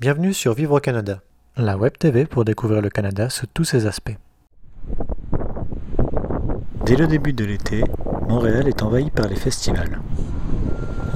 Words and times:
Bienvenue 0.00 0.32
sur 0.32 0.54
Vivre 0.54 0.76
au 0.76 0.78
Canada, 0.78 1.22
la 1.56 1.76
web 1.76 1.98
TV 1.98 2.24
pour 2.24 2.44
découvrir 2.44 2.80
le 2.80 2.88
Canada 2.88 3.30
sous 3.30 3.46
tous 3.52 3.64
ses 3.64 3.86
aspects. 3.86 4.16
Dès 6.86 6.94
le 6.94 7.08
début 7.08 7.32
de 7.32 7.44
l'été, 7.44 7.82
Montréal 8.28 8.68
est 8.68 8.84
envahi 8.84 9.10
par 9.10 9.26
les 9.26 9.34
festivals. 9.34 9.98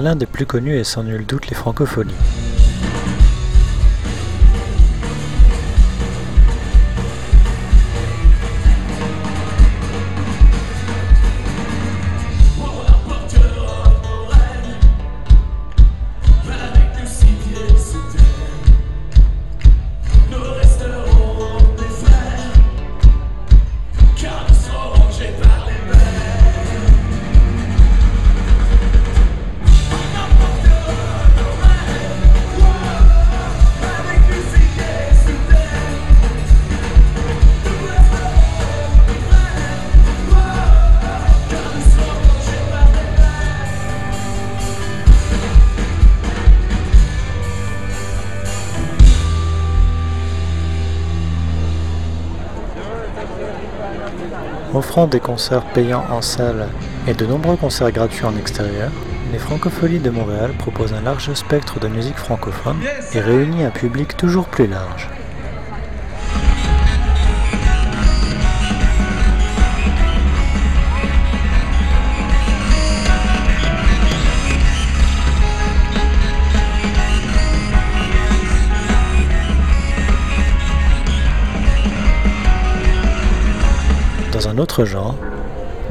L'un 0.01 0.17
des 0.17 0.25
plus 0.25 0.45
connus 0.45 0.75
est 0.75 0.83
sans 0.83 1.03
nul 1.03 1.25
doute 1.25 1.47
les 1.47 1.55
Francopholies. 1.55 2.11
Offrant 54.73 55.05
des 55.05 55.19
concerts 55.19 55.65
payants 55.65 56.03
en 56.09 56.23
salle 56.23 56.67
et 57.07 57.13
de 57.13 57.27
nombreux 57.27 57.57
concerts 57.57 57.91
gratuits 57.91 58.25
en 58.25 58.35
extérieur, 58.35 58.89
les 59.31 59.37
Francopholies 59.37 59.99
de 59.99 60.09
Montréal 60.09 60.51
proposent 60.57 60.93
un 60.93 61.01
large 61.01 61.31
spectre 61.35 61.79
de 61.79 61.87
musique 61.87 62.17
francophone 62.17 62.79
et 63.13 63.19
réunit 63.19 63.63
un 63.63 63.69
public 63.69 64.17
toujours 64.17 64.47
plus 64.47 64.65
large. 64.65 65.09
Dans 84.43 84.49
un 84.49 84.57
autre 84.57 84.83
genre, 84.83 85.15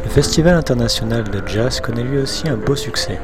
le 0.05 0.11
Festival 0.11 0.55
international 0.55 1.25
de 1.25 1.43
jazz 1.47 1.81
connaît 1.81 2.03
lui 2.03 2.19
aussi 2.19 2.47
un 2.51 2.59
beau 2.59 2.77
succès. 2.77 3.19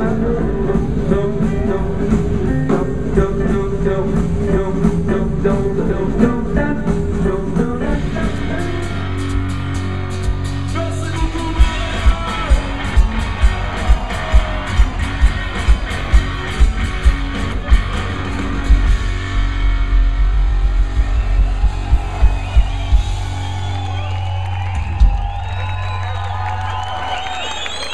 Thank 0.00 0.74
you. 0.74 0.79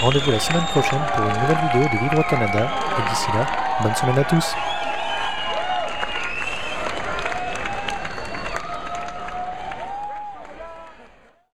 Rendez-vous 0.06 0.30
la 0.30 0.38
semaine 0.38 0.62
prochaine 0.66 1.00
pour 1.16 1.24
une 1.24 1.32
nouvelle 1.32 1.58
vidéo 1.66 1.88
de 1.92 1.98
Vivre 1.98 2.20
au 2.20 2.30
Canada. 2.30 2.70
Et 2.96 3.10
d'ici 3.10 3.26
là, 3.34 3.44
bonne 3.82 3.96
semaine 3.96 4.16
à 4.16 4.22
tous 4.22 4.54